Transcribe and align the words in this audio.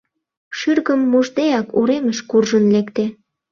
Шӱргым 0.57 1.01
мушдеак, 1.11 1.67
уремыш 1.79 2.19
куржын 2.29 2.65
лекте. 2.73 3.05